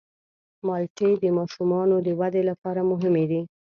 مالټې 0.67 1.09
د 1.23 1.25
ماشومانو 1.37 1.95
د 2.05 2.07
ودې 2.19 2.41
لپاره 2.49 2.81
مهمې 2.91 3.25
دي. 3.31 3.41